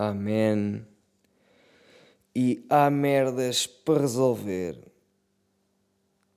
[0.00, 0.82] Amém.
[2.34, 4.78] E há merdas para resolver.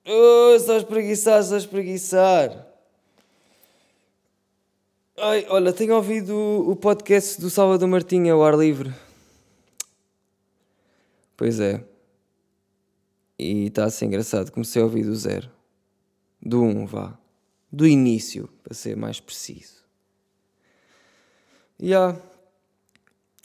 [0.04, 2.66] Oh, só espreguiçar, só espreguiçar.
[5.16, 8.92] Ai, olha, tenho ouvido o podcast do Salvador Martinha ao ar livre.
[11.34, 11.82] Pois é.
[13.38, 14.52] E está a ser engraçado.
[14.52, 15.50] Comecei a ouvir do zero.
[16.38, 17.18] Do um, vá.
[17.72, 19.82] Do início, para ser mais preciso.
[21.78, 22.20] E yeah.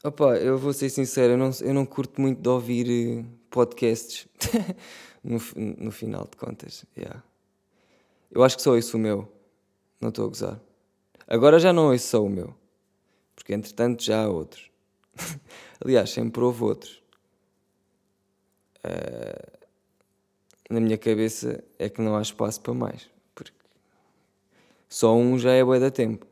[0.02, 4.28] Opa, eu vou ser sincero, eu não, eu não curto muito de ouvir eh, podcasts
[5.22, 5.40] no,
[5.78, 6.86] no final de contas.
[6.98, 7.22] Yeah.
[8.32, 9.30] Eu acho que só ouço o meu.
[10.00, 10.62] Não estou a gozar.
[11.28, 12.56] Agora já não ouço só o meu.
[13.36, 14.72] Porque entretanto já há outros.
[15.84, 17.04] Aliás, sempre houve outros.
[18.78, 19.60] Uh,
[20.70, 23.10] na minha cabeça é que não há espaço para mais.
[23.36, 23.52] Porque
[24.88, 26.29] só um já é boa da tempo.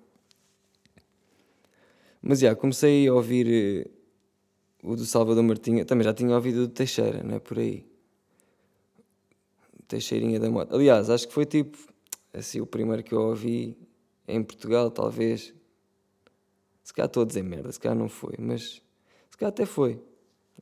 [2.22, 3.90] Mas já, comecei a ouvir
[4.84, 5.86] uh, o do Salvador Martinha.
[5.86, 7.86] Também já tinha ouvido o do Teixeira, não é por aí?
[9.88, 10.76] Teixeirinha da Moto.
[10.76, 11.78] Aliás, acho que foi tipo
[12.34, 13.78] assim o primeiro que eu ouvi
[14.28, 15.54] em Portugal, talvez.
[16.84, 18.82] Se calhar estou a dizer merda, se calhar não foi, mas
[19.30, 20.02] se calhar até foi.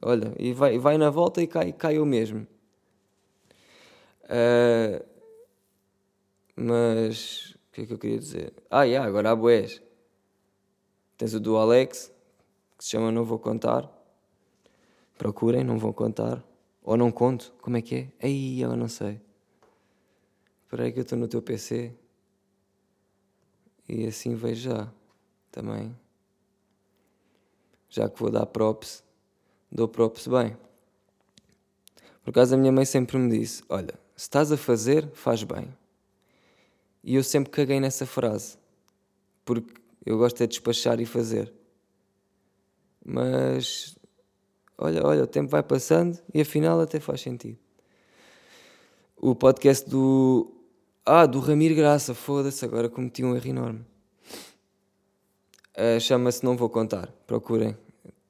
[0.02, 2.48] Olha, e vai, vai na volta e cai, cai eu mesmo.
[4.24, 5.06] Uh,
[6.56, 8.54] mas o que é que eu queria dizer?
[8.70, 9.82] Ah, yeah, agora há boés.
[11.18, 12.12] Tens o do Alex,
[12.78, 13.90] que se chama Não Vou Contar.
[15.18, 16.44] Procurem, não vou contar.
[16.84, 18.12] Ou não conto, como é que é?
[18.22, 19.22] Aí eu não sei.
[20.64, 21.94] Espera aí que eu estou no teu PC.
[23.88, 24.92] E assim vejo já
[25.52, 25.96] também.
[27.90, 29.04] Já que vou dar props,
[29.72, 30.58] dou props bem.
[32.24, 35.74] Por acaso a minha mãe sempre me disse: Olha, se estás a fazer, faz bem.
[37.04, 38.58] E eu sempre caguei nessa frase.
[39.46, 39.74] Porque
[40.06, 41.52] eu gosto é de despachar e fazer.
[43.04, 43.98] Mas
[44.78, 47.58] olha, olha, o tempo vai passando e afinal até faz sentido.
[49.16, 50.52] O podcast do.
[51.06, 53.86] Ah, do Ramiro Graça, foda-se, agora cometi um erro enorme.
[55.78, 57.78] Uh, Chama-se Não Vou Contar, procurem,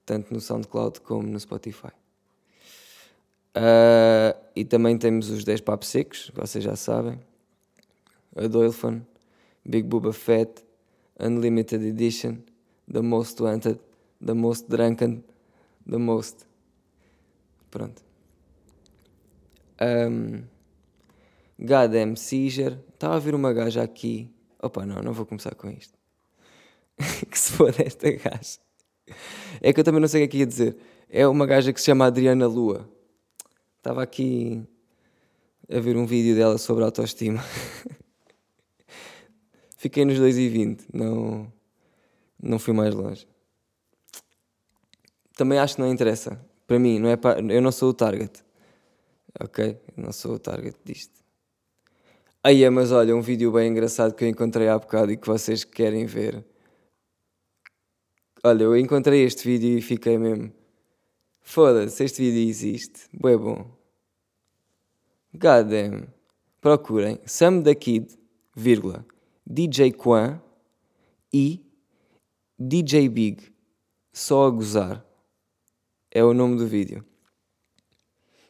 [0.06, 1.92] tanto no SoundCloud como no Spotify.
[3.56, 7.20] Uh, e também temos os 10 papos secos, vocês já sabem.
[8.36, 8.42] A
[9.64, 10.65] Big Booba Fett,
[11.20, 12.44] Unlimited Edition,
[12.92, 13.80] The Most Wanted,
[14.26, 15.24] The Most Drunken,
[15.90, 16.46] The Most.
[17.72, 18.02] Pronto.
[19.82, 20.44] Um,
[21.60, 22.80] Goddamn Seizure.
[22.94, 24.30] Estava a ver uma gaja aqui.
[24.62, 25.98] Opa, não, não vou começar com isto.
[27.30, 28.60] que se for esta gaja.
[29.62, 30.78] É que eu também não sei o que é que ia dizer.
[31.10, 32.90] É uma gaja que se chama Adriana Lua.
[33.78, 34.64] Estava aqui
[35.70, 37.44] a ver um vídeo dela sobre autoestima.
[39.86, 41.54] Fiquei nos 2 e 20, não,
[42.42, 43.28] não fui mais longe.
[45.38, 46.44] Também acho que não interessa.
[46.66, 48.44] Para mim, não é para, eu não sou o target.
[49.40, 49.80] Ok?
[49.96, 51.14] Eu não sou o target disto.
[52.44, 55.28] Aí é, mas olha, um vídeo bem engraçado que eu encontrei há bocado e que
[55.28, 56.44] vocês querem ver.
[58.44, 60.52] Olha, eu encontrei este vídeo e fiquei mesmo.
[61.42, 63.02] Foda-se, este vídeo existe.
[63.14, 63.70] Bué bom.
[65.32, 66.08] God damn.
[66.60, 68.18] Procurem Sam da Kid,
[68.56, 69.06] vírgula,
[69.46, 70.42] DJ Quan
[71.32, 71.64] e
[72.58, 73.54] DJ Big.
[74.12, 75.06] Só a gozar.
[76.10, 77.06] É o nome do vídeo.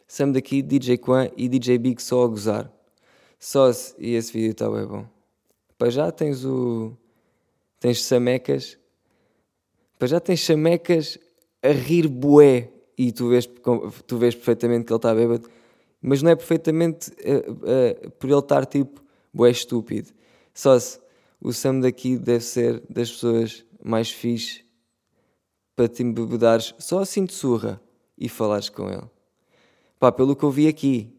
[0.07, 2.71] Sam daqui, DJ Quan e DJ Big só a gozar.
[3.39, 5.05] Só se, e esse vídeo está bem bom.
[5.77, 6.95] Para já tens o.
[7.79, 8.77] Tens chamecas.
[9.97, 11.17] Para já tens chamecas
[11.61, 12.71] a rir bué.
[12.97, 13.49] E tu vês,
[14.07, 15.49] tu vês perfeitamente que ele está bêbado.
[16.01, 20.13] Mas não é perfeitamente uh, uh, por ele estar tipo bué estúpido.
[20.55, 20.99] Só se
[21.39, 24.65] o Sam daqui deve ser das pessoas mais fixe
[25.75, 27.79] para te embebedares só assim de surra
[28.17, 29.03] e falares com ele.
[29.99, 31.13] Pá, pelo que eu vi aqui,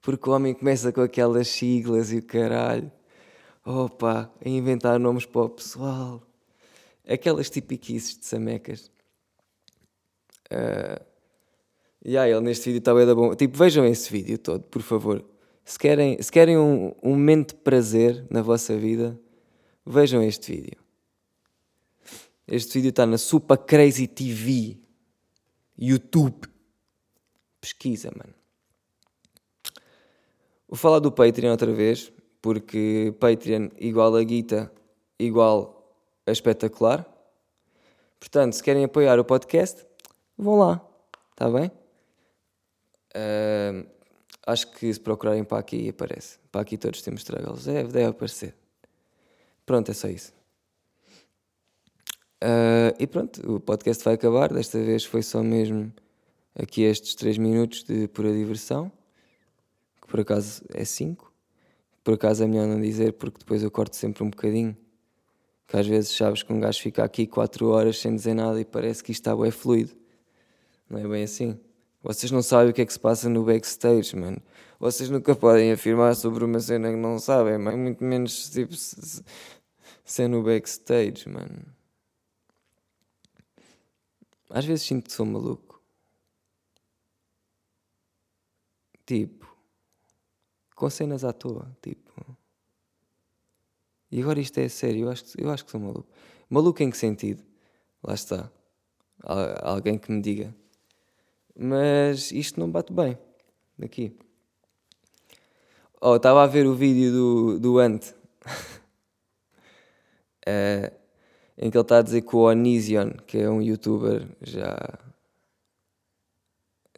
[0.00, 2.90] porque o homem começa com aquelas siglas e o caralho.
[3.64, 6.22] Opa, a inventar nomes para o pessoal.
[7.06, 8.90] Aquelas tipiquices de samecas.
[10.48, 11.04] Uh,
[12.04, 13.34] e aí, ele neste vídeo está bem da bom.
[13.34, 15.24] Tipo, vejam esse vídeo todo, por favor.
[15.66, 19.20] Se querem, se querem um, um momento de prazer na vossa vida,
[19.84, 20.78] vejam este vídeo.
[22.46, 24.78] Este vídeo está na Super Crazy TV,
[25.76, 26.48] YouTube.
[27.60, 28.32] Pesquisa, mano.
[30.68, 34.72] Vou falar do Patreon outra vez, porque Patreon igual a guita,
[35.18, 35.92] igual
[36.24, 37.04] a espetacular.
[38.20, 39.84] Portanto, se querem apoiar o podcast,
[40.38, 40.80] vão lá,
[41.32, 41.72] está bem?
[43.16, 43.95] Uh,
[44.46, 46.38] Acho que se procurarem para aqui aparece.
[46.52, 47.66] Para aqui todos temos struggles.
[47.66, 48.54] É, deve aparecer.
[49.66, 50.32] Pronto, é só isso.
[52.36, 54.52] Uh, e pronto, o podcast vai acabar.
[54.52, 55.92] Desta vez foi só mesmo
[56.54, 58.92] aqui estes 3 minutos de pura diversão,
[60.00, 61.32] que por acaso é 5.
[62.04, 64.76] Por acaso é melhor não dizer, porque depois eu corto sempre um bocadinho.
[65.66, 68.64] Que às vezes sabes que um gajo fica aqui 4 horas sem dizer nada e
[68.64, 69.96] parece que isto está bem fluido.
[70.88, 71.58] Não é bem assim.
[72.06, 74.40] Vocês não sabem o que é que se passa no backstage, mano.
[74.78, 78.72] Vocês nunca podem afirmar sobre uma cena que não sabem, mas muito menos tipo
[80.04, 81.66] ser no backstage, mano.
[84.50, 85.82] Às vezes sinto que sou maluco.
[89.04, 89.44] Tipo,
[90.76, 92.38] com cenas à toa, tipo.
[94.12, 96.08] E agora isto é sério, eu acho, eu acho que sou maluco.
[96.48, 97.42] Maluco em que sentido?
[98.00, 98.48] Lá está.
[99.64, 100.54] Alguém que me diga.
[101.58, 103.16] Mas isto não bate bem.
[103.78, 104.12] Daqui.
[106.00, 108.14] Oh, estava a ver o vídeo do, do Ant.
[110.44, 110.92] é,
[111.56, 114.76] em que ele está a dizer que o Onision, que é um youtuber já.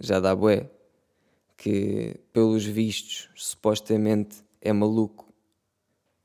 [0.01, 0.69] já dá bué,
[1.57, 5.33] que pelos vistos supostamente é maluco.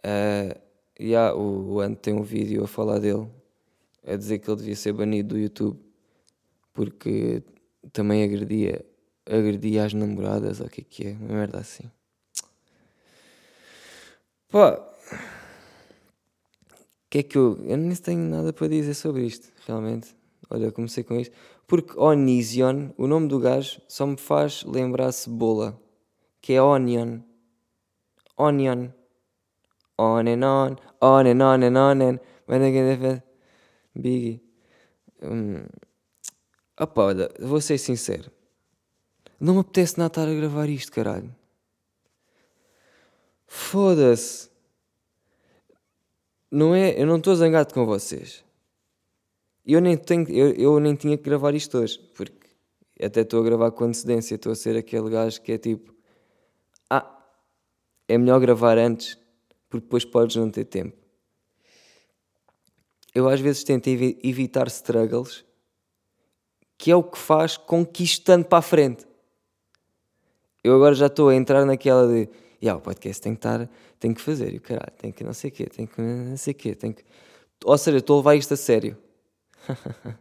[0.03, 0.59] Uh,
[0.99, 3.29] yeah, o, o Ant tem um vídeo a falar dele,
[4.05, 5.79] a dizer que ele devia ser banido do YouTube
[6.73, 7.43] porque
[7.91, 8.85] também agredia,
[9.25, 11.89] agredia as namoradas, ou o que é que é, uma merda assim.
[14.49, 14.79] Pá,
[17.13, 17.59] que é que eu.
[17.63, 20.15] Eu nem tenho nada para dizer sobre isto, realmente.
[20.49, 21.35] Olha, comecei com isto.
[21.67, 25.79] Porque Onision, o nome do gajo, só me faz lembrar cebola,
[26.41, 27.19] que é Onion.
[28.35, 28.91] Onion.
[29.95, 32.19] On and on, on and on and on and.
[33.95, 34.41] Biggie.
[35.21, 35.67] Hum.
[36.83, 38.29] Opa, olha, vou ser sincero.
[39.39, 41.33] Não me apetece nada estar a gravar isto, caralho.
[43.47, 44.49] Foda-se.
[46.51, 48.43] Não é, eu não estou zangado com vocês.
[49.65, 52.49] Eu nem, tenho, eu, eu nem tinha que gravar isto hoje, porque
[53.01, 54.35] até estou a gravar com antecedência.
[54.35, 55.95] Estou a ser aquele gajo que é tipo:
[56.89, 57.25] Ah,
[58.09, 59.17] é melhor gravar antes,
[59.69, 60.97] porque depois podes não ter tempo.
[63.15, 65.45] Eu às vezes tento evitar struggles
[66.77, 69.05] que é o que faz conquistando para a frente.
[70.63, 72.29] Eu agora já estou a entrar naquela de
[72.63, 75.33] yeah, o podcast tem que estar, tem que fazer, e o caralho, tem que não
[75.33, 77.03] sei o quê, tem que não sei o quê, tem que.
[77.65, 78.97] Ou seja, estou a levar isto a sério.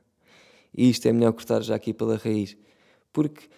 [0.74, 2.56] e isto é melhor cortar já aqui pela raiz.
[3.12, 3.48] Porque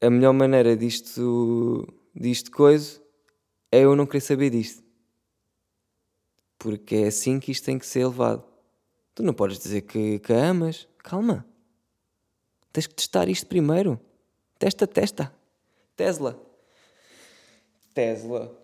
[0.00, 3.00] a melhor maneira disto, disto coisa
[3.70, 4.82] é eu não querer saber disto.
[6.58, 8.44] Porque é assim que isto tem que ser levado.
[9.14, 10.88] Tu não podes dizer que, que amas.
[10.98, 11.46] Calma.
[12.72, 14.00] Tens que testar isto primeiro.
[14.58, 15.32] Testa, testa.
[15.96, 16.40] Tesla.
[17.92, 18.58] Tesla.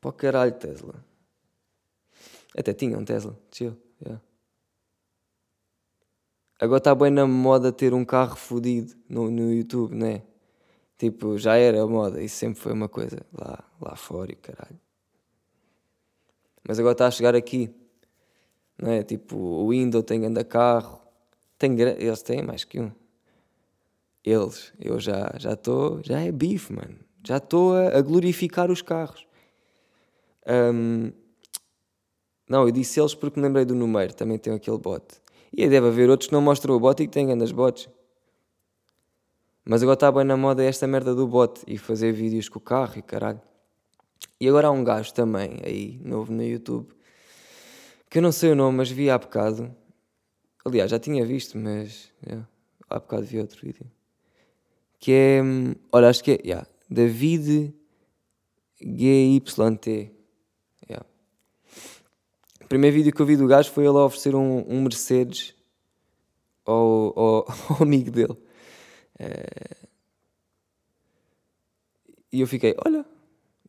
[0.00, 0.94] Pô caralho, Tesla.
[2.56, 3.38] Até tinha um Tesla.
[3.52, 3.76] Chill.
[4.00, 4.22] Yeah.
[6.60, 10.22] Agora está bem na moda ter um carro fodido no, no YouTube, né?
[10.96, 12.20] Tipo, já era moda.
[12.20, 14.80] Isso sempre foi uma coisa lá, lá fora e caralho.
[16.66, 17.70] Mas agora está a chegar aqui.
[18.76, 19.02] Não é?
[19.02, 21.00] Tipo, o Windows tem anda carro.
[21.58, 22.92] Tem, eles têm mais que um.
[24.24, 26.98] Eles, eu já já estou, já é bife, mano.
[27.26, 29.26] Já estou a, a, glorificar os carros.
[30.46, 31.12] Um,
[32.48, 35.04] não, eu disse eles porque me lembrei do número, também tem aquele bot.
[35.52, 37.88] E aí deve haver outros que não mostram o bot e que têm grandes bots.
[39.64, 42.62] Mas agora está bem na moda esta merda do bot e fazer vídeos com o
[42.62, 43.40] carro e caralho.
[44.40, 46.88] E agora há um gajo também aí, novo no YouTube,
[48.08, 49.74] que eu não sei o nome, mas vi há bocado,
[50.64, 52.46] Aliás, já tinha visto, mas yeah,
[52.88, 53.86] há bocado vi outro vídeo.
[54.98, 55.42] Que é.
[55.42, 56.40] Hum, olha, acho que é.
[56.44, 57.74] Yeah, David
[58.80, 60.12] GYT.
[60.88, 61.06] Yeah.
[62.62, 65.54] O primeiro vídeo que eu vi do gajo foi ele a oferecer um, um Mercedes
[66.64, 68.36] ao, ao, ao, amigo dele.
[69.18, 69.88] É...
[72.30, 73.06] E eu fiquei, olha,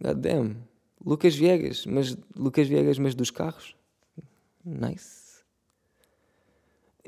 [0.01, 0.58] god damn,
[1.03, 3.75] Lucas Viegas, mas Lucas Viegas, mas dos carros.
[4.65, 5.29] Nice.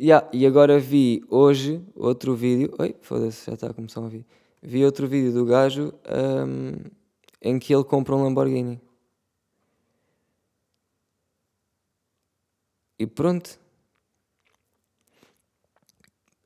[0.03, 2.73] Yeah, e agora vi hoje outro vídeo.
[2.79, 4.25] Oi, foda-se, já está a começar a ouvir.
[4.59, 6.73] Vi outro vídeo do gajo um,
[7.39, 8.81] em que ele compra um Lamborghini.
[12.97, 13.59] E pronto.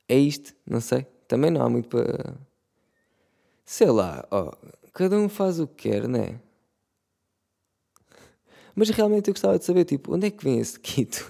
[0.09, 1.05] É isto, não sei.
[1.27, 2.35] Também não há muito para.
[3.65, 4.51] Sei lá, ó,
[4.93, 6.39] cada um faz o que quer, né?
[8.75, 11.25] Mas realmente eu gostava de saber, tipo, onde é que vem esse quito?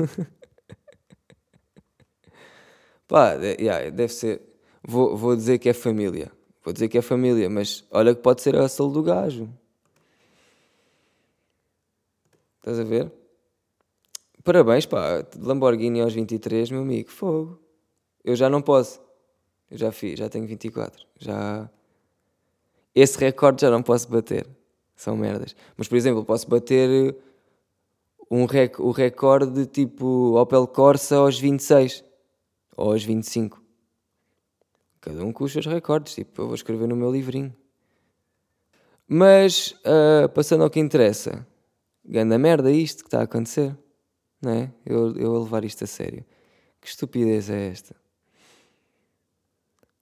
[3.08, 4.42] Pá, yeah, deve ser.
[4.84, 6.32] Vou, vou dizer que é família.
[6.64, 9.50] Vou dizer que é família, mas olha que pode ser a hustle do gajo.
[12.58, 13.12] Estás a ver?
[14.44, 15.24] Parabéns, pá.
[15.38, 17.12] Lamborghini aos 23, meu amigo.
[17.12, 17.60] Fogo.
[18.24, 19.00] Eu já não posso.
[19.70, 21.06] Eu já fiz, já tenho 24.
[21.20, 21.70] Já.
[22.94, 24.48] Esse recorde já não posso bater.
[24.96, 25.56] São merdas.
[25.78, 27.16] Mas, por exemplo, posso bater
[28.32, 32.04] um rec o recorde de tipo Opel Corsa aos 26
[32.76, 33.62] ou aos 25.
[35.02, 36.16] Cada um com os seus recordes.
[36.16, 37.56] Tipo, eu vou escrever no meu livrinho.
[39.08, 41.46] Mas, uh, passando ao que interessa,
[42.04, 43.78] ganda merda isto que está a acontecer,
[44.42, 44.74] não é?
[44.84, 46.26] Eu, eu a levar isto a sério.
[46.82, 47.96] Que estupidez é esta?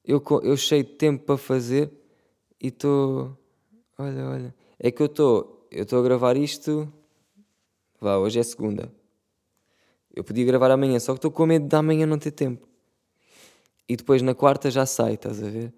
[0.05, 1.91] Eu, eu cheio de tempo para fazer
[2.61, 3.37] e estou.
[3.97, 4.55] Olha, olha.
[4.79, 5.67] É que eu estou.
[5.71, 6.91] Eu estou a gravar isto.
[7.99, 8.91] Vá, hoje é segunda.
[10.13, 12.67] Eu podia gravar amanhã, só que estou com medo de amanhã não ter tempo.
[13.89, 15.73] E depois na quarta já sai, estás a ver?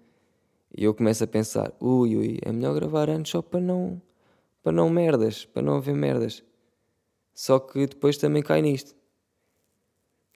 [0.76, 4.00] E eu começo a pensar, ui, ui, é melhor gravar antes só para não,
[4.62, 6.42] para não merdas, para não haver merdas.
[7.34, 8.94] Só que depois também cai nisto.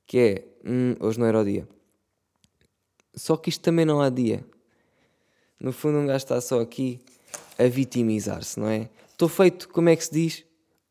[0.06, 1.68] Que é, hum, hoje não era o dia.
[3.14, 4.44] Só que isto também não há dia.
[5.58, 7.00] No fundo um gajo está só aqui
[7.58, 8.88] a vitimizar-se, não é?
[9.10, 10.44] Estou feito, como é que se diz?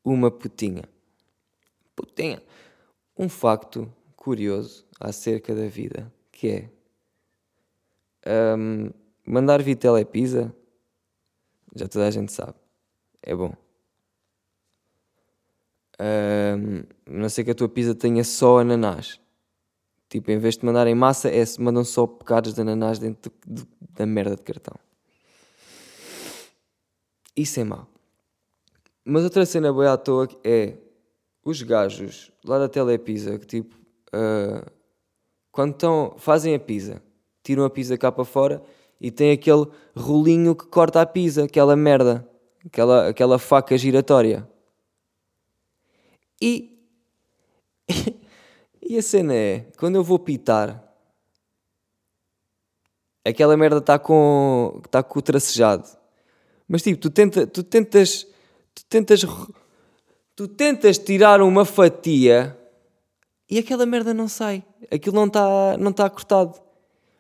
[0.03, 0.83] Uma putinha.
[1.95, 2.41] Putinha.
[3.19, 6.47] Um facto curioso acerca da vida, que
[8.25, 8.55] é...
[8.57, 8.91] Um,
[9.29, 10.51] Mandar vir telepizza,
[11.75, 12.55] já toda a gente sabe.
[13.21, 13.53] É bom.
[15.99, 19.21] Um, não sei que a tua pizza tenha só ananás.
[20.09, 23.67] Tipo, em vez de mandarem massa, é, mandam só pecados de ananás dentro de, de,
[23.91, 24.75] da merda de cartão.
[27.35, 27.87] Isso é mau.
[29.05, 30.75] Mas outra cena boa à toa é
[31.49, 33.75] os gajos lá da Telepizza que tipo,
[34.13, 34.69] uh,
[35.51, 37.01] quando estão, fazem a pizza,
[37.43, 38.63] tiram a pizza cá para fora
[39.01, 42.27] e tem aquele rolinho que corta a pizza, aquela merda,
[42.65, 44.47] aquela, aquela faca giratória.
[46.41, 46.77] E.
[48.81, 50.83] e a cena é, quando eu vou pitar,
[53.25, 55.87] aquela merda está com, tá com o tracejado.
[56.67, 58.27] Mas tipo, tu, tenta, tu tentas.
[58.75, 59.25] Tu tentas.
[60.39, 62.57] Tu tentas tirar uma fatia
[63.51, 64.63] e aquela merda não sai.
[64.89, 66.57] Aquilo não está não tá cortado.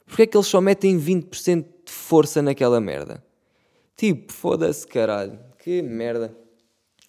[0.05, 3.21] Porquê é que eles só metem 20% de força naquela merda?
[3.97, 6.33] Tipo, foda-se caralho, que merda.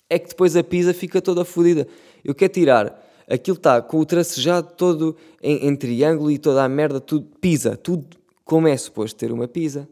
[0.08, 1.86] É que depois a pizza fica toda fodida.
[2.24, 6.68] Eu quero tirar, aquilo está com o tracejado todo em, em, triângulo e toda a
[6.68, 9.88] merda, tudo pizza, tudo como é suposto ter uma pizza.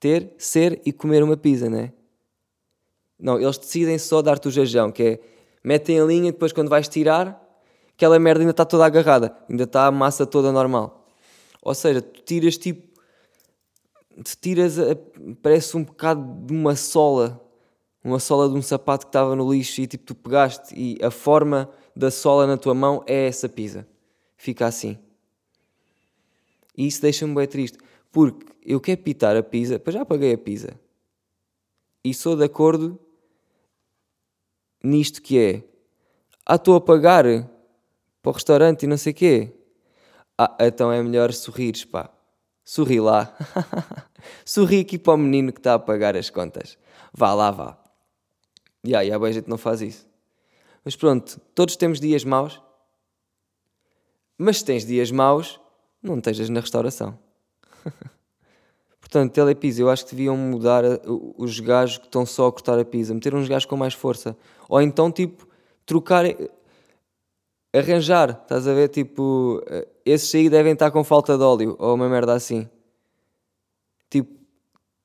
[0.00, 1.92] Ter, ser e comer uma pizza, não é?
[3.20, 5.33] Não, eles decidem só dar-te o jajão, que é
[5.64, 7.42] metem a linha e depois quando vais tirar,
[7.94, 11.08] aquela merda ainda está toda agarrada, ainda está a massa toda normal.
[11.62, 12.86] Ou seja, tu tiras tipo.
[14.22, 14.78] Tu tiras.
[14.78, 14.94] A,
[15.42, 17.40] parece um bocado de uma sola.
[18.04, 21.10] Uma sola de um sapato que estava no lixo e tipo tu pegaste e a
[21.10, 23.88] forma da sola na tua mão é essa pizza.
[24.36, 24.98] Fica assim.
[26.76, 27.78] E isso deixa-me bem triste.
[28.12, 30.78] Porque eu quero pitar a pizza, pois já paguei a pizza.
[32.04, 33.00] E sou de acordo
[34.84, 35.64] nisto que é.
[36.46, 37.24] Ah, estou a pagar
[38.22, 39.52] para o restaurante e não sei o quê.
[40.36, 42.10] Ah, então é melhor sorrires, pá.
[42.64, 43.36] Sorri lá.
[44.44, 46.78] Sorri aqui para o menino que está a pagar as contas.
[47.12, 47.78] Vá lá, vá.
[48.82, 50.06] E aí, a boa gente não faz isso.
[50.84, 52.60] Mas pronto, todos temos dias maus.
[54.36, 55.60] Mas se tens dias maus,
[56.02, 57.18] não estejas na restauração.
[59.14, 60.82] Portanto, Telepizza, eu acho que deviam mudar
[61.38, 64.36] os gajos que estão só a cortar a pizza, meter uns gajos com mais força.
[64.68, 65.46] Ou então, tipo,
[65.86, 66.24] trocar
[67.72, 68.88] arranjar, estás a ver?
[68.88, 72.68] Tipo, eh, esses aí devem estar com falta de óleo ou uma merda assim.
[74.10, 74.34] Tipo,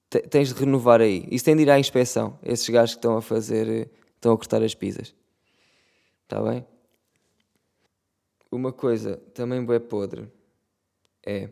[0.09, 1.27] tens de renovar aí.
[1.29, 2.35] Isso tem de ir à inspeção.
[2.41, 5.13] Esses gajos que estão a fazer, eh, estão a cortar as pizzas.
[6.23, 6.65] Está bem?
[8.51, 10.27] Uma coisa também bem podre
[11.23, 11.51] é.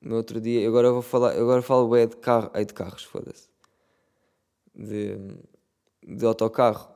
[0.00, 3.48] No outro dia, agora vou falar, agora falo bem de carro, aí de carros, foda-se.
[4.74, 5.16] De,
[6.06, 6.88] de autocarro.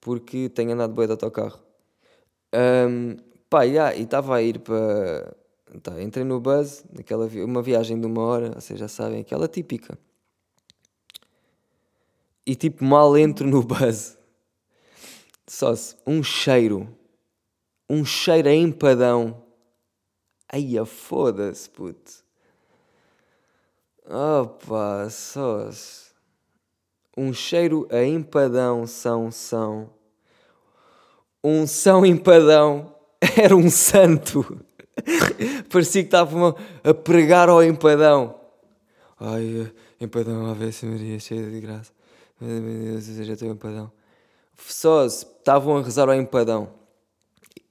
[0.00, 1.60] Porque tenho andado bem de autocarro.
[2.54, 3.16] Um,
[3.50, 5.36] pá, yeah, e estava a ir para.
[5.82, 9.48] Tá, entrei no bus, naquela vi uma viagem de uma hora, vocês já sabem, aquela
[9.48, 9.98] típica.
[12.46, 14.16] E tipo, mal entro no bus.
[15.46, 16.88] Só se um cheiro.
[17.90, 19.45] Um cheiro a empadão.
[20.52, 22.24] Ai, foda-se, puto.
[24.08, 26.06] Opa, só -se.
[27.16, 29.90] Um cheiro a empadão são, são
[31.42, 32.92] um São Empadão
[33.40, 34.60] era um santo.
[35.70, 38.34] Parecia que estava a pregar ao empadão.
[39.18, 41.92] Ai, empadão, Ave Maria, cheia de graça.
[43.00, 43.90] Seja teu empadão.
[44.58, 46.68] Só se estavam a rezar ao empadão.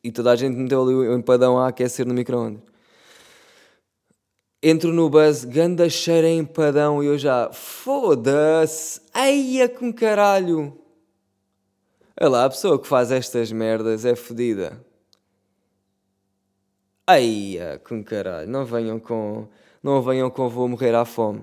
[0.06, 2.62] E toda a gente meteu ali o empadão a aquecer no micro-ondas.
[4.62, 10.80] Entro no buzz, ganda cheira em empadão e eu já, foda-se, eia com caralho.
[12.22, 14.80] Olha lá, a pessoa que faz estas merdas é fodida.
[17.10, 19.48] Eia com caralho, não venham com,
[19.82, 21.42] não venham com vou morrer à fome.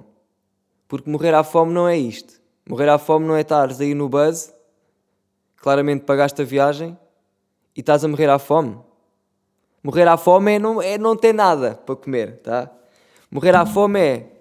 [0.86, 2.40] Porque morrer à fome não é isto.
[2.68, 4.54] Morrer à fome não é estares aí no buzz,
[5.56, 6.96] claramente pagaste a viagem
[7.76, 8.78] e estás a morrer à fome.
[9.82, 12.70] Morrer à fome é não, é não ter nada para comer, tá?
[13.30, 14.32] Morrer à fome é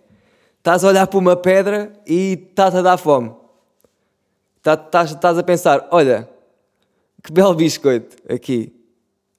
[0.57, 3.33] estás a olhar para uma pedra e estás a dar fome.
[4.61, 6.29] Tá, estás, estás a pensar, olha,
[7.23, 8.73] que belo biscoito aqui.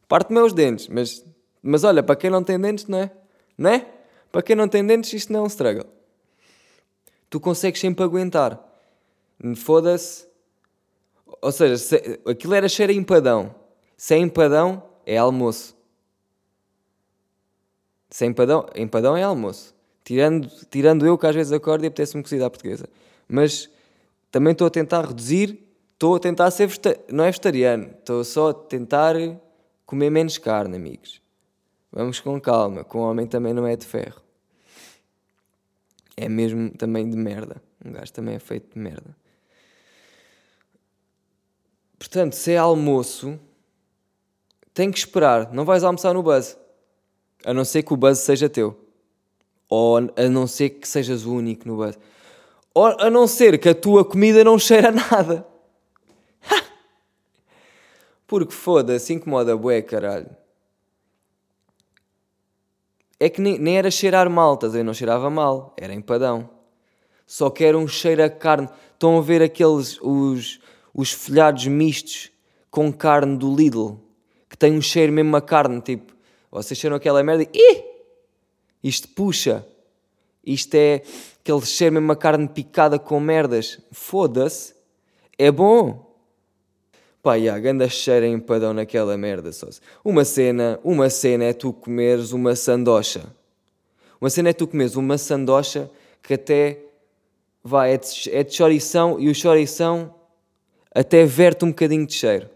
[0.09, 1.25] Parte-me os dentes, mas,
[1.63, 3.11] mas olha, para quem não tem dentes, não é?
[3.57, 3.87] Não é?
[4.33, 5.87] Para quem não tem dentes, isto não é um struggle.
[7.31, 8.59] Tu consegues sempre aguentar.
[9.57, 10.27] Foda-se.
[11.41, 13.55] Ou seja, se, aquilo era cheiro a empadão.
[14.03, 15.77] Se é empadão, é almoço.
[18.11, 19.73] Sem empadão, empadão é almoço.
[20.03, 22.89] Tirando, tirando eu que às vezes acordo e apetece-me cozida à portuguesa.
[23.29, 23.71] Mas
[24.29, 25.57] também estou a tentar reduzir,
[25.93, 26.69] estou a tentar ser
[27.13, 29.15] não é vegetariano, estou só a tentar
[29.87, 31.23] comer menos carne, amigos.
[31.93, 34.21] Vamos com calma, com o homem também não é de ferro.
[36.17, 37.63] É mesmo também de merda.
[37.85, 39.17] Um gajo também é feito de merda.
[42.01, 43.39] Portanto, se é almoço,
[44.75, 45.53] tem que esperar.
[45.53, 46.57] Não vais almoçar no buzz.
[47.45, 48.79] A não ser que o buzz seja teu.
[49.69, 51.99] Ou a não ser que sejas o único no buzz.
[52.75, 55.47] Ou a não ser que a tua comida não cheira a nada.
[58.27, 60.31] Porque foda-se, incomoda bué, caralho.
[63.21, 64.83] É que nem, nem era cheirar mal, estás a?
[64.83, 66.49] Não cheirava mal, era empadão.
[67.27, 68.69] Só que era um cheiro a carne.
[68.95, 70.61] Estão a ver aqueles, os,
[70.95, 72.31] os folhados mistos
[72.71, 74.01] com carne do Lidl,
[74.53, 76.13] que tem um cheiro mesmo a carne, tipo,
[76.51, 77.49] vocês cheiram aquela merda e.
[77.55, 77.85] Ih!
[78.85, 79.67] Isto puxa.
[80.45, 81.03] Isto é
[81.41, 83.79] aquele cheiro mesmo a carne picada com merdas.
[83.91, 84.75] Foda-se.
[85.39, 86.15] É bom.
[87.23, 89.69] Pá, e a ganda cheira empadão naquela merda, só.
[90.05, 93.35] Uma cena, uma cena é tu comeres uma sandocha.
[94.21, 95.91] Uma cena é tu comeres uma sandocha
[96.23, 96.79] que até
[97.65, 100.15] vai, é de, é de chorição e o chorição
[100.95, 102.51] até verte um bocadinho de cheiro.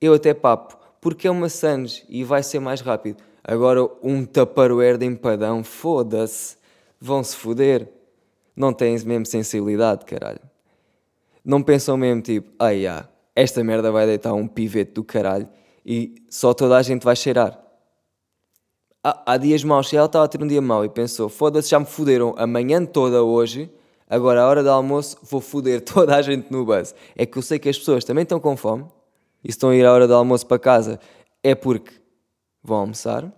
[0.00, 3.22] Eu até papo, porque é uma Sanji e vai ser mais rápido.
[3.42, 6.56] Agora um taparoeiro de empadão, foda-se,
[7.00, 7.88] vão-se foder.
[8.54, 10.40] Não tens mesmo sensibilidade, caralho.
[11.44, 15.48] Não pensam mesmo tipo, ai ah, esta merda vai deitar um pivete do caralho
[15.84, 17.58] e só toda a gente vai cheirar.
[19.02, 21.70] Há, há dias maus, se ela estava a ter um dia mau e pensou, foda-se,
[21.70, 23.70] já me foderam a manhã toda hoje,
[24.08, 26.94] agora a hora do almoço vou foder toda a gente no bus.
[27.16, 28.84] É que eu sei que as pessoas também estão com fome
[29.42, 31.00] e se estão a ir à hora do almoço para casa
[31.42, 31.92] é porque
[32.62, 33.32] vão almoçar.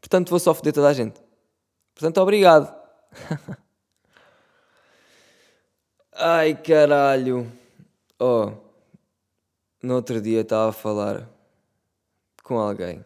[0.00, 1.20] Portanto, vou só foder toda a gente.
[1.94, 2.74] Portanto, obrigado.
[6.12, 7.50] Ai caralho.
[8.18, 8.52] Oh,
[9.82, 11.28] no outro dia estava a falar
[12.42, 13.04] com alguém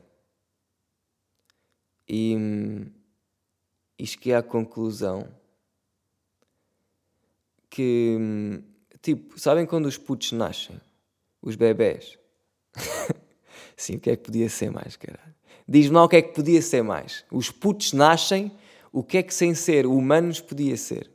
[2.08, 2.36] e,
[3.98, 5.28] e cheguei à conclusão
[7.68, 8.62] que,
[9.02, 10.80] tipo, sabem quando os putos nascem?
[11.42, 12.18] Os bebés.
[13.76, 15.34] Sim, o que é que podia ser mais, caralho?
[15.68, 17.24] Diz-me lá o que é que podia ser mais.
[17.30, 18.52] Os putos nascem,
[18.92, 21.10] o que é que sem ser humanos podia ser?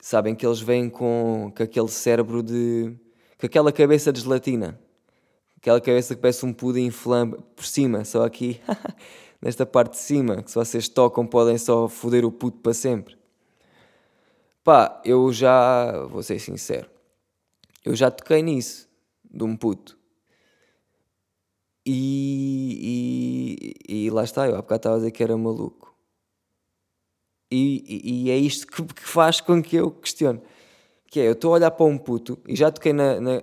[0.00, 2.96] Sabem que eles vêm com, com aquele cérebro de.
[3.38, 4.78] com aquela cabeça de gelatina.
[5.56, 8.60] Aquela cabeça que parece um pudim flambe por cima, só aqui,
[9.42, 13.16] nesta parte de cima, que se vocês tocam podem só foder o puto para sempre.
[14.66, 16.90] Pá, eu já, vou ser sincero,
[17.84, 18.88] eu já toquei nisso,
[19.24, 19.96] de um puto.
[21.86, 25.94] E, e, e lá está, eu há bocado estava a dizer que era maluco.
[27.48, 30.42] E, e, e é isto que, que, faz com que eu questione.
[31.12, 33.20] Que é, eu estou a olhar para um puto e já toquei na...
[33.20, 33.40] na...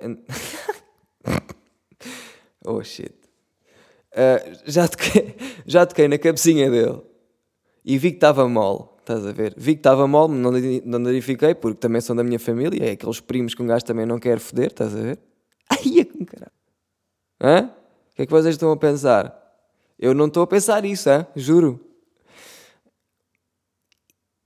[2.68, 3.16] oh shit.
[4.12, 7.02] Uh, já, toquei, já toquei na cabecinha dele
[7.86, 8.93] e vi que estava mole.
[9.04, 9.54] Estás a ver?
[9.58, 11.12] Vi que estava mal, não, não
[11.60, 14.40] porque também são da minha família, é aqueles primos que um gajo também não quer
[14.40, 15.20] foder, estás a ver?
[15.70, 16.52] Ai, é com caralho.
[18.14, 19.38] O que é que vocês estão a pensar?
[20.00, 21.28] Eu não estou a pensar isso, hã?
[21.36, 21.82] juro.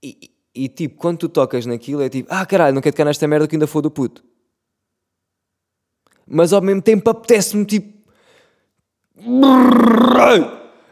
[0.02, 0.18] E,
[0.54, 3.28] e, e, tipo, quando tu tocas naquilo, é tipo, ah caralho, não quero tocar nesta
[3.28, 4.24] merda que ainda for do puto.
[6.26, 7.96] Mas ao mesmo tempo apetece-me tipo.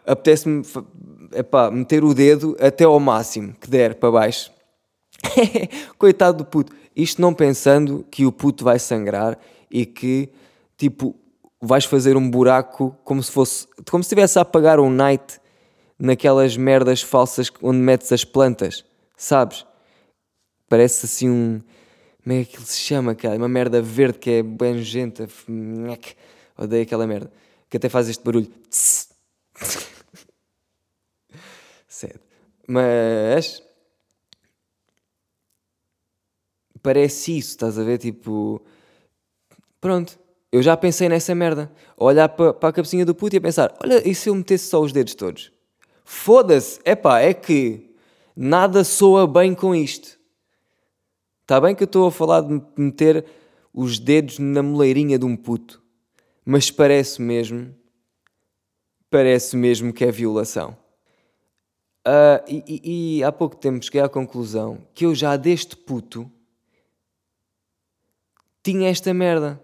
[0.07, 0.63] Apetece-me
[1.39, 4.51] epá, meter o dedo até ao máximo que der para baixo
[5.99, 6.73] Coitado do puto.
[6.95, 9.39] Isto não pensando que o puto vai sangrar
[9.71, 10.31] e que,
[10.77, 11.15] tipo,
[11.61, 13.67] vais fazer um buraco como se fosse.
[13.91, 15.41] como se estivesse a apagar um night
[15.99, 18.85] naquelas merdas falsas onde metes as plantas,
[19.17, 19.67] sabes?
[20.69, 21.61] Parece assim um.
[22.23, 23.37] Como é que ele se chama, cara?
[23.37, 25.29] Uma merda verde que é bem nojenta.
[26.59, 27.31] Odeio aquela merda.
[27.71, 28.51] Que até faz este barulho.
[31.97, 32.21] Sério.
[32.69, 33.63] Mas.
[36.83, 37.97] Parece isso, estás a ver?
[37.97, 38.61] Tipo.
[39.81, 40.19] Pronto.
[40.53, 41.73] Eu já pensei nessa merda.
[41.97, 44.69] Olhar para, para a cabecinha do puto e a pensar: olha, e se eu metesse
[44.69, 45.51] só os dedos todos?
[46.05, 46.79] Foda-se!
[46.85, 47.95] Epá, é que
[48.37, 50.19] nada soa bem com isto.
[51.43, 53.25] Está bem que eu estou a falar de meter
[53.73, 55.83] os dedos na moleirinha de um puto,
[56.45, 57.75] mas parece mesmo,
[59.11, 60.77] parece mesmo que é violação.
[62.07, 66.31] Uh, e, e, há pouco tempo cheguei à conclusão que eu já deste puto
[68.63, 69.61] tinha esta merda.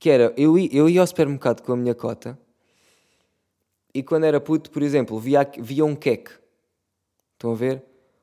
[0.00, 2.38] Que era, eu, eu ia ao supermercado com a minha cota
[3.94, 6.32] e quando era puto, por exemplo, via, via um queque.
[7.34, 7.82] Estão a ver?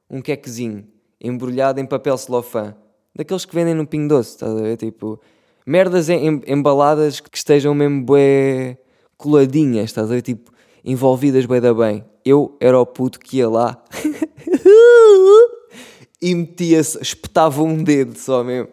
[0.09, 0.85] Um quequezinho
[1.19, 2.75] embrulhado em papel celofã.
[3.15, 4.75] Daqueles que vendem no Pingo Doce, estás a ver?
[4.75, 5.21] Tipo,
[5.65, 8.77] merdas em, embaladas que estejam mesmo bué
[9.15, 10.21] coladinhas, estás a ver?
[10.21, 10.50] Tipo,
[10.83, 12.05] envolvidas bem da bem.
[12.23, 13.83] Eu era o puto que ia lá
[16.21, 18.69] e metia-se, espetava um dedo só mesmo.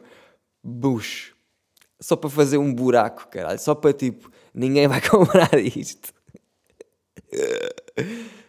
[0.62, 1.34] Bucho.
[2.00, 3.58] Só para fazer um buraco, caralho.
[3.58, 6.12] Só para tipo, ninguém vai comprar isto.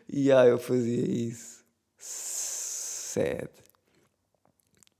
[0.07, 1.63] e yeah, eu fazia isso.
[1.97, 3.49] Sad.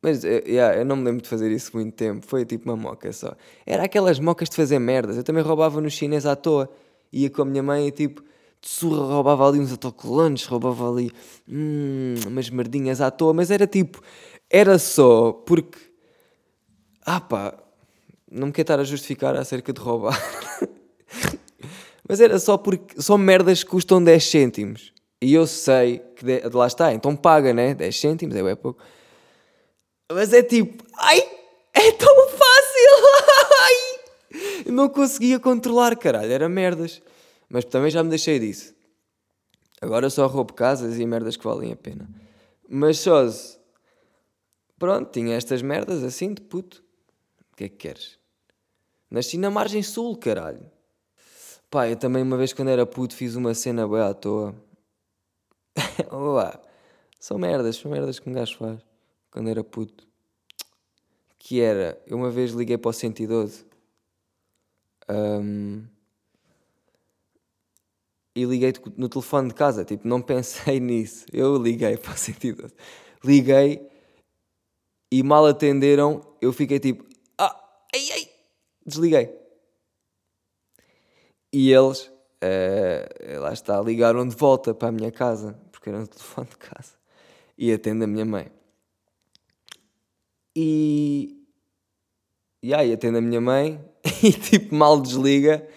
[0.02, 2.26] Mas eh, yeah, eu não me lembro de fazer isso muito tempo.
[2.26, 3.36] Foi tipo uma moca só.
[3.66, 5.18] Era aquelas mocas de fazer merdas.
[5.18, 6.70] Eu também roubava no chinês à toa.
[7.12, 8.24] Ia com a minha mãe e tipo,
[8.62, 11.12] surra roubava ali uns autocolantes, roubava ali
[11.48, 13.34] hum, umas merdinhas à toa.
[13.34, 14.02] Mas era tipo,
[14.50, 15.78] era só porque.
[17.06, 17.58] Ah pá,
[18.32, 20.18] não me quero estar a justificar acerca de roubar.
[22.08, 24.94] Mas era só porque são merdas que custam 10 cêntimos.
[25.22, 27.76] E eu sei que de, lá está, então paga, né?
[27.76, 28.82] 10 cêntimos é pouco.
[30.12, 31.20] Mas é tipo, ai,
[31.74, 32.90] é tão fácil!
[33.62, 34.72] Ai!
[34.72, 37.02] Não conseguia controlar, caralho, era merdas.
[37.50, 38.76] Mas também já me deixei disso.
[39.82, 42.10] Agora só roubo casas e merdas que valem a pena.
[42.68, 43.26] Mas só
[44.78, 46.84] Pronto, tinha estas merdas assim de puto.
[47.52, 48.18] O que é que queres?
[49.12, 50.72] Nasci na margem sul, caralho.
[51.70, 54.56] Pá, eu também uma vez quando era puto fiz uma cena boa à toa.
[56.10, 56.62] Olá.
[57.20, 58.80] São merdas, são merdas que um gajo faz
[59.30, 60.08] quando era puto.
[61.38, 63.66] Que era, eu uma vez liguei para o 112
[65.10, 65.84] um,
[68.36, 71.26] e liguei no telefone de casa, tipo, não pensei nisso.
[71.32, 72.74] Eu liguei para o 112.
[73.24, 73.90] Liguei
[75.12, 77.04] e mal atenderam, eu fiquei tipo,
[77.38, 77.56] ah,
[77.94, 78.30] ai, ai,
[78.86, 79.36] desliguei.
[81.52, 86.06] E eles, uh, lá está, ligaram de volta para a minha casa, porque era um
[86.06, 86.94] telefone de casa,
[87.58, 88.52] e atende a minha mãe.
[90.56, 91.44] E,
[92.62, 93.84] e aí atende a minha mãe,
[94.24, 95.68] e tipo, mal desliga,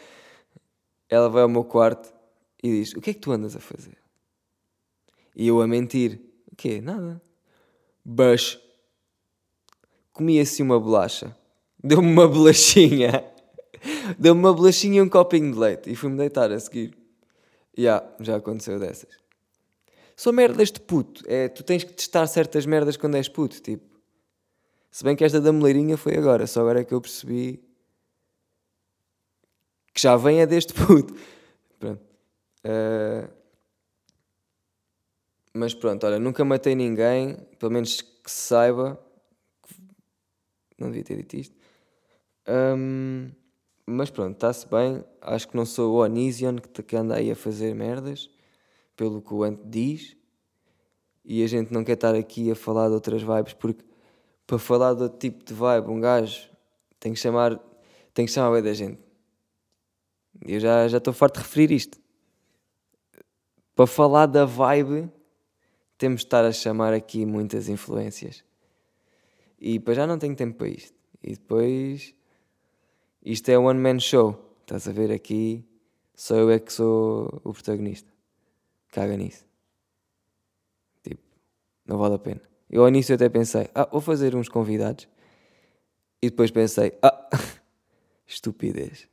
[1.09, 2.12] ela vai ao meu quarto
[2.62, 3.96] e diz: O que é que tu andas a fazer?
[5.35, 6.20] E eu a mentir:
[6.51, 6.81] O quê?
[6.81, 7.20] Nada.
[8.05, 8.61] Bush.
[10.12, 11.37] Comi assim uma bolacha.
[11.83, 13.25] Deu-me uma bolachinha.
[14.18, 16.96] Deu-me uma bolachinha e um copinho de leite e fui-me deitar a seguir.
[17.77, 19.11] Yeah, já aconteceu dessas.
[20.14, 21.25] São merdas de puto.
[21.27, 23.92] É, tu tens que testar certas merdas quando és puto, tipo.
[24.90, 27.64] Se bem que esta da moleirinha foi agora, só agora é que eu percebi
[29.94, 31.14] que já vem a deste puto.
[31.81, 32.12] Pronto.
[32.64, 33.29] Uh...
[35.55, 38.98] Mas pronto, olha, nunca matei ninguém, pelo menos que se saiba.
[40.79, 41.57] Não devia ter dito isto.
[42.48, 43.31] Um...
[43.87, 45.05] Mas pronto, está-se bem.
[45.20, 48.31] Acho que não sou o Onision que, que anda aí a fazer merdas,
[48.96, 50.16] pelo que o Ant diz.
[51.25, 53.85] E a gente não quer estar aqui a falar de outras vibes, porque
[54.46, 56.51] para falar de outro tipo de vibe, um gajo
[56.98, 57.61] tem que chamar,
[58.12, 58.98] tem que chamar bem da gente.
[60.46, 62.02] Eu já, já estou farto de referir isto.
[63.75, 65.11] Para falar da vibe,
[65.97, 68.45] temos de estar a chamar aqui muitas influências.
[69.59, 70.95] E depois já não tenho tempo para isto.
[71.23, 72.15] E depois
[73.25, 74.57] isto é one man show.
[74.63, 75.65] Estás a ver aqui,
[76.15, 78.13] só eu é que sou o protagonista.
[78.89, 79.47] Caga nisso.
[81.03, 81.23] Tipo,
[81.87, 82.41] não vale a pena.
[82.69, 85.09] Eu ao início até pensei, ah, vou fazer uns convidados.
[86.21, 87.29] E depois pensei, ah,
[88.27, 89.12] estupidez.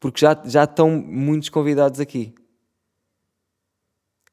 [0.00, 2.34] Porque já, já estão muitos convidados aqui.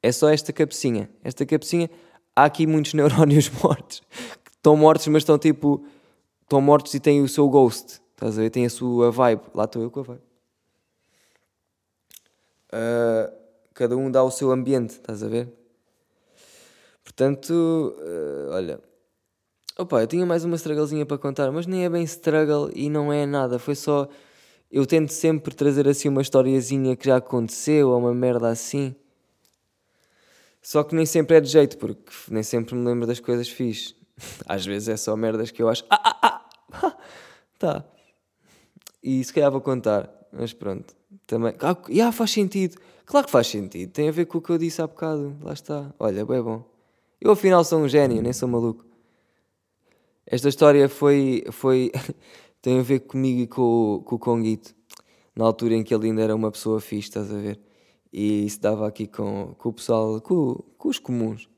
[0.02, 1.10] É só esta cabecinha.
[1.24, 1.90] Esta cabecinha,
[2.34, 4.02] há aqui muitos neurónios mortos.
[4.52, 5.84] Estão mortos, mas estão tipo.
[6.42, 8.00] Estão mortos e têm o seu ghost.
[8.12, 8.50] Estás a ver?
[8.50, 9.42] Tem a sua vibe.
[9.52, 10.22] Lá estou eu com a vibe.
[12.72, 13.32] Uh,
[13.74, 15.52] cada um dá o seu ambiente, estás a ver?
[17.02, 18.80] Portanto, uh, olha.
[19.78, 23.12] Opa, eu tinha mais uma strugglezinha para contar, mas nem é bem struggle e não
[23.12, 23.58] é nada.
[23.58, 24.08] Foi só.
[24.70, 28.94] Eu tento sempre trazer assim uma historiazinha que já aconteceu ou uma merda assim.
[30.60, 33.94] Só que nem sempre é de jeito, porque nem sempre me lembro das coisas fixe.
[34.46, 35.84] Às vezes é só merdas que eu acho.
[35.88, 36.96] Ah, ah, ah!
[37.58, 37.84] tá.
[39.02, 40.94] E se calhar vou contar, mas pronto.
[41.26, 41.54] Também.
[41.60, 42.76] Ah, yeah, faz sentido.
[43.04, 43.92] Claro que faz sentido.
[43.92, 45.36] Tem a ver com o que eu disse há bocado.
[45.40, 45.94] Lá está.
[45.98, 46.64] Olha, é bom.
[47.20, 48.84] Eu afinal sou um gênio, nem sou maluco.
[50.26, 51.44] Esta história foi.
[51.52, 51.92] foi
[52.66, 54.74] tem a ver comigo e com, com o Conguito.
[55.36, 57.60] Na altura em que ele ainda era uma pessoa fixe, estás a ver?
[58.12, 61.48] e isso dava aqui com, com o pessoal, com, com os comuns.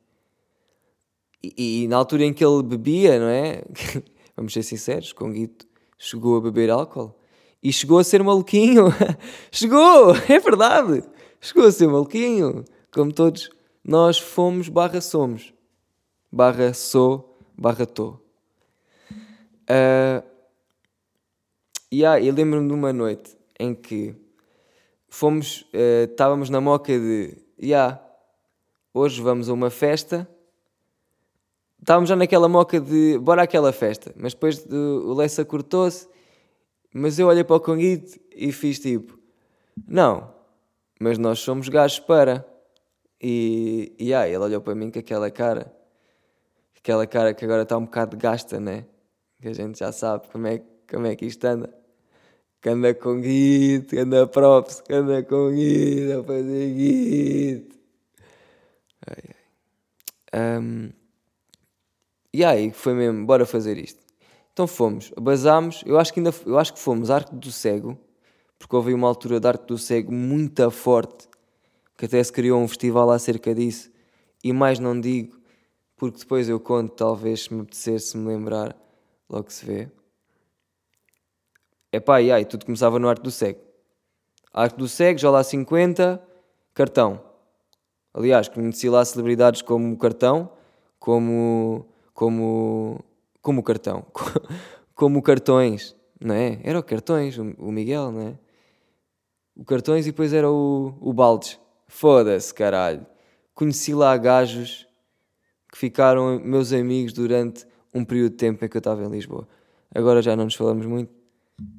[1.42, 3.62] E, e, na altura em que ele bebia, não é?
[4.36, 5.66] Vamos ser sinceros, com Guito
[5.96, 7.18] chegou a beber álcool
[7.62, 8.88] e chegou a ser maluquinho.
[9.50, 11.02] chegou, é verdade.
[11.40, 13.48] Chegou a ser maluquinho, como todos
[13.82, 15.54] nós fomos barra somos.
[16.30, 18.18] Barra sou, barra tô.
[19.70, 20.37] Uh,
[21.92, 24.14] yeah, eu lembro-me de uma noite em que
[25.08, 28.00] fomos, uh, estávamos na moca de, yeah,
[28.92, 30.28] hoje vamos a uma festa.
[31.80, 34.12] Estávamos já naquela moca de, bora àquela festa.
[34.16, 36.08] Mas depois de, o Lessa cortou-se,
[36.92, 39.18] mas eu olhei para o Conguito e fiz tipo,
[39.86, 40.32] não,
[41.00, 42.46] mas nós somos gajos para.
[43.20, 45.72] E, e ah, ele olhou para mim com aquela cara,
[46.76, 48.84] aquela cara que agora está um bocado gasta, né?
[49.40, 51.78] Que a gente já sabe como é, como é que isto anda
[52.60, 57.78] que anda com guito, que anda props, que anda com guito, a fazer guito.
[59.06, 59.22] Ai,
[60.32, 60.58] ai.
[60.60, 60.90] Um,
[62.32, 64.00] e aí foi mesmo, bora fazer isto.
[64.52, 67.96] Então fomos, basámos, eu acho que ainda eu acho que fomos Arco do Cego,
[68.58, 71.28] porque houve uma altura de Arco do Cego muito forte,
[71.96, 73.90] que até se criou um festival acerca disso,
[74.42, 75.38] e mais não digo,
[75.96, 78.76] porque depois eu conto, talvez se me apetecer, se me lembrar,
[79.30, 79.97] logo se vê.
[81.92, 83.60] Epá, e aí, tudo começava no Arco do Cego.
[84.52, 86.22] Arco do Cego, já lá 50,
[86.74, 87.20] cartão.
[88.12, 90.50] Aliás, conheci lá celebridades como Cartão,
[90.98, 91.86] como.
[92.12, 93.04] como.
[93.40, 94.04] como Cartão.
[94.94, 96.60] como Cartões, não é?
[96.62, 98.38] Era o Cartões, o Miguel, não é?
[99.56, 101.58] O Cartões e depois era o, o Baldes.
[101.86, 103.06] Foda-se, caralho.
[103.54, 104.86] Conheci lá gajos
[105.70, 109.48] que ficaram meus amigos durante um período de tempo em que eu estava em Lisboa.
[109.94, 111.12] Agora já não nos falamos muito,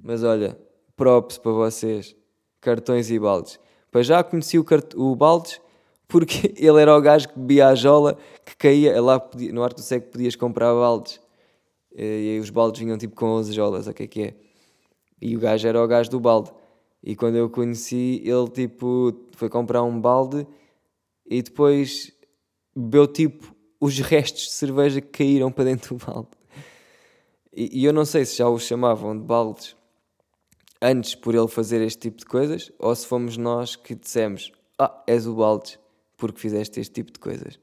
[0.04, 0.60] mas olha,
[0.96, 2.15] props para vocês,
[2.60, 3.60] cartões e baldes.
[3.92, 4.94] Para já conheci o, cart...
[4.96, 5.62] o baldes
[6.08, 9.02] porque ele era o gajo que bebia a jola que caía.
[9.02, 9.54] Lá podia...
[9.54, 11.22] no Arte do Cego podias comprar baldes.
[11.96, 14.36] E aí os baldes vinham tipo com 11 jolas, o que é que é?
[15.22, 16.52] E o gajo era o gajo do balde.
[17.04, 20.46] E quando eu conheci, ele tipo foi comprar um balde
[21.26, 22.12] e depois
[22.76, 26.30] bebeu tipo os restos de cerveja que caíram para dentro do balde.
[27.54, 29.76] E, e eu não sei se já o chamavam de baldes
[30.82, 35.04] antes por ele fazer este tipo de coisas ou se fomos nós que dissemos: Ah,
[35.08, 35.80] és o baldes
[36.18, 37.60] porque fizeste este tipo de coisas.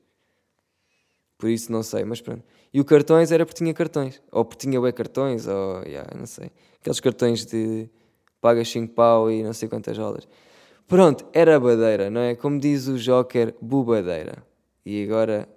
[1.39, 2.43] Por isso não sei, mas pronto.
[2.73, 4.23] E o cartões era porque tinha cartões.
[4.33, 6.51] Ou porque tinha bué cartões, ou yeah, não sei.
[6.81, 7.89] Aqueles cartões de
[8.41, 10.27] pagas 5 pau e não sei quantas horas.
[10.87, 12.35] Pronto, era badeira, não é?
[12.35, 14.43] Como diz o Joker, bubadeira.
[14.85, 15.49] E agora,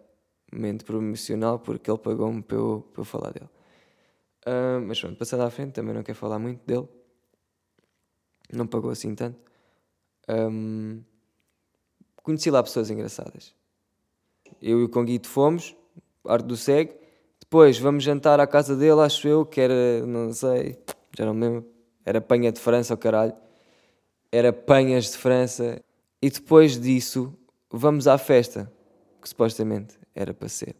[0.52, 3.50] momento promocional, porque ele pagou-me para eu, para eu falar dele.
[4.50, 6.88] Uh, mas pronto, passando à frente, também não quero falar muito dele.
[8.52, 9.38] Não pagou assim tanto.
[10.28, 11.04] Um,
[12.24, 13.54] conheci lá pessoas engraçadas.
[14.60, 15.76] Eu e o Conguito fomos,
[16.26, 16.94] Arte do Cego.
[17.40, 20.80] Depois vamos jantar à casa dele, acho eu, que era, não sei,
[21.16, 21.70] já não me lembro.
[22.04, 23.36] Era panha de França, o caralho.
[24.32, 25.80] Era panhas de França.
[26.22, 27.38] E depois disso,
[27.70, 28.72] vamos à festa,
[29.22, 30.76] que supostamente era para ser.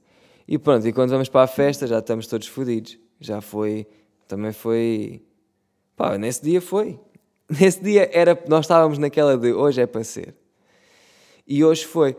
[0.48, 3.88] E pronto, e quando vamos para a festa já estamos todos fodidos já foi,
[4.28, 5.24] também foi,
[5.96, 7.00] pá, nesse dia foi.
[7.50, 10.36] Nesse dia era, nós estávamos naquela de hoje é para ser.
[11.48, 12.16] E hoje foi.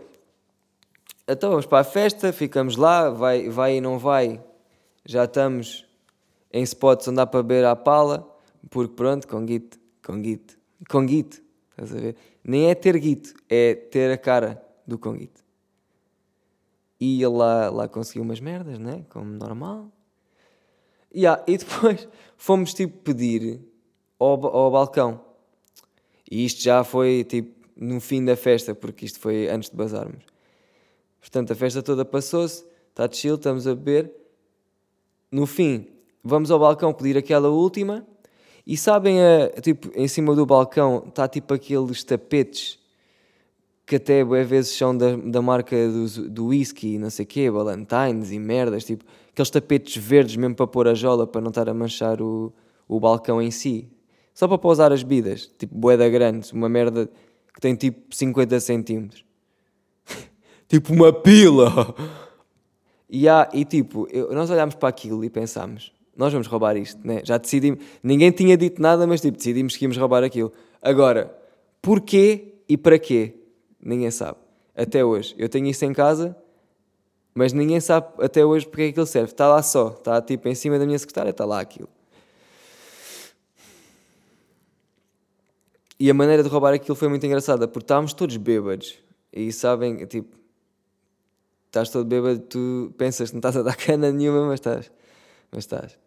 [1.29, 4.43] Então vamos para a festa, ficamos lá, vai, vai e não vai.
[5.07, 5.87] Já estamos
[6.53, 8.29] em spots onde dá para beber à pala,
[8.69, 10.59] porque pronto, com guito, com guito,
[10.89, 12.17] com guito, estás a ver?
[12.43, 15.41] Nem é ter guito, é ter a cara do conguito.
[16.99, 19.05] E ele lá, lá conseguiu umas merdas, né?
[19.09, 19.91] Como normal.
[21.15, 23.61] Yeah, e depois fomos tipo pedir
[24.19, 25.21] ao, ao balcão.
[26.31, 30.25] E isto já foi tipo no fim da festa, porque isto foi antes de bazarmos.
[31.21, 34.13] Portanto, a festa toda passou-se, está chill, estamos a beber.
[35.31, 35.87] No fim,
[36.23, 38.07] vamos ao balcão pedir aquela última.
[38.67, 42.79] E sabem, a, tipo, em cima do balcão está tipo aqueles tapetes
[43.91, 47.51] que até às vezes são da, da marca do, do whisky, não sei o quê,
[47.51, 49.05] Valentines e merdas, tipo,
[49.41, 52.53] aqueles tapetes verdes mesmo para pôr a jola para não estar a manchar o,
[52.87, 53.89] o balcão em si.
[54.35, 57.11] Só para pousar as bebidas, tipo boeda grande, uma merda
[57.55, 59.25] que tem tipo 50 centímetros.
[60.69, 61.95] tipo uma pila!
[63.13, 67.05] E, há, e tipo, eu, nós olhámos para aquilo e pensámos, nós vamos roubar isto,
[67.05, 67.21] né?
[67.25, 70.53] Já decidimos, ninguém tinha dito nada, mas tipo, decidimos que íamos roubar aquilo.
[70.81, 71.37] Agora,
[71.83, 73.35] porquê e para quê?
[73.83, 74.39] Ninguém sabe.
[74.77, 75.35] Até hoje.
[75.37, 76.37] Eu tenho isso em casa,
[77.35, 79.33] mas ninguém sabe até hoje porque é que aquilo serve.
[79.33, 81.89] Está lá só, está tipo em cima da minha secretária, está lá aquilo.
[85.99, 88.99] E a maneira de roubar aquilo foi muito engraçada, porque estávamos todos bêbados.
[89.31, 90.35] E sabem, tipo,
[91.67, 94.91] estás todo bêbado, tu pensas que não estás a dar cana nenhuma, mas estás.
[95.53, 95.99] Mas estás.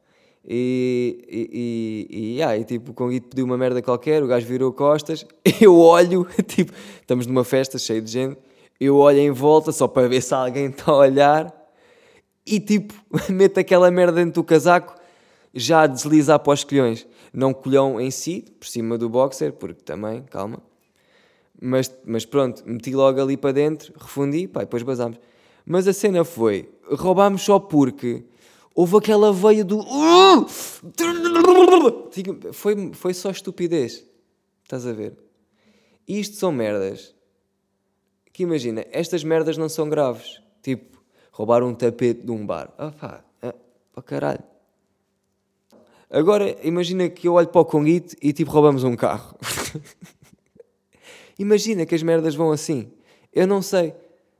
[0.46, 4.74] E, e, e, e, e tipo, o Conguito pediu uma merda qualquer, o gajo virou
[4.74, 5.26] costas,
[5.62, 8.38] eu olho, tipo, estamos numa festa cheia de gente,
[8.80, 11.64] eu olho em volta só para ver se alguém está a olhar
[12.46, 12.94] e tipo,
[13.30, 14.96] meto aquela merda dentro do casaco
[15.54, 17.08] já a deslizar para os colhões.
[17.34, 20.62] Não colhão em si, por cima do boxer, porque também, calma.
[21.62, 25.18] Mas, mas pronto, meti logo ali para dentro, refundi, pá, depois basámos.
[25.66, 28.26] Mas a cena foi, roubámos só porque
[28.76, 29.80] houve aquela veia do.
[32.52, 34.06] Foi, foi só estupidez.
[34.64, 35.18] Estás a ver?
[36.08, 37.16] Isto são merdas.
[38.34, 40.41] Que imagina, estas merdas não são graves.
[40.63, 42.74] Tipo, roubar um tapete de um bar.
[42.78, 43.54] Ah pá, ah,
[43.96, 44.43] oh, caralho.
[46.10, 49.36] Agora, imagina que eu olho para o Conguito e tipo roubamos um carro.
[51.38, 52.91] imagina que as merdas vão assim.
[53.32, 53.93] Eu não sei.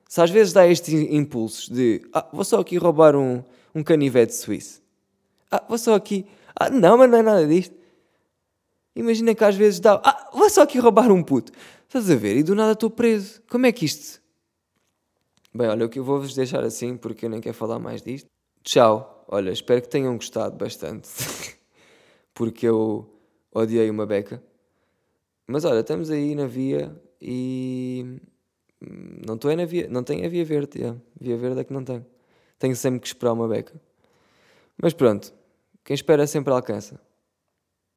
[0.08, 4.36] Se às vezes dá estes impulsos de ah, vou só aqui roubar um, um canivete
[4.36, 4.82] suíço.
[5.50, 6.26] Ah, vou só aqui.
[6.56, 7.76] Ah, não, mas não é nada disto.
[8.96, 10.00] Imagina que às vezes dá.
[10.04, 11.52] Ah, vou só aqui roubar um puto.
[11.94, 12.38] Estás a ver?
[12.38, 13.40] E do nada estou preso.
[13.48, 14.20] Como é que isto.
[15.54, 18.28] Bem, olha, eu vou-vos deixar assim porque eu nem quero falar mais disto.
[18.64, 19.24] Tchau.
[19.28, 21.08] Olha, espero que tenham gostado bastante.
[22.34, 23.08] porque eu
[23.54, 24.42] odiei uma beca.
[25.46, 28.20] Mas olha, estamos aí na via e
[29.28, 31.00] não estou na via, não tenho a via verde, yeah.
[31.22, 32.04] via verde é que não tenho.
[32.58, 33.80] Tenho sempre que esperar uma beca.
[34.82, 35.32] Mas pronto,
[35.84, 37.00] quem espera sempre alcança.